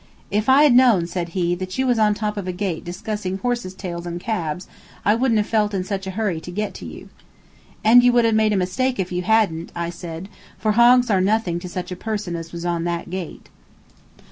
"If 0.31 0.49
I 0.49 0.63
had 0.63 0.73
known," 0.73 1.05
said 1.05 1.29
he, 1.37 1.53
"that 1.53 1.77
you 1.77 1.85
was 1.85 1.99
on 1.99 2.15
top 2.15 2.35
of 2.35 2.47
a 2.47 2.51
gate 2.51 2.83
discussing 2.83 3.37
horses' 3.37 3.75
tails 3.75 4.07
and 4.07 4.19
cabs 4.19 4.67
I 5.05 5.13
wouldn't 5.13 5.37
have 5.37 5.45
felt 5.45 5.75
in 5.75 5.83
such 5.83 6.07
a 6.07 6.17
hurry 6.17 6.41
to 6.41 6.49
get 6.49 6.73
to 6.81 6.87
you." 6.87 7.09
"And 7.83 8.03
you 8.03 8.11
would 8.13 8.25
have 8.25 8.33
made 8.33 8.51
a 8.51 8.57
mistake 8.57 8.97
if 8.97 9.11
you 9.11 9.21
hadn't," 9.21 9.71
I 9.75 9.91
said, 9.91 10.27
"for 10.57 10.71
hogs 10.71 11.11
are 11.11 11.21
nothing 11.21 11.59
to 11.59 11.69
such 11.69 11.91
a 11.91 11.95
person 11.95 12.35
as 12.35 12.51
was 12.51 12.65
on 12.65 12.83
that 12.85 13.11
gate." 13.11 13.49